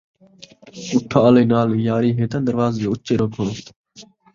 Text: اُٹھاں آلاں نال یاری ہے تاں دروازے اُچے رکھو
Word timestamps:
اُٹھاں 0.95 1.23
آلاں 1.27 1.47
نال 1.51 1.69
یاری 1.87 2.11
ہے 2.17 2.25
تاں 2.31 2.41
دروازے 2.47 2.85
اُچے 2.87 3.13
رکھو 3.21 3.45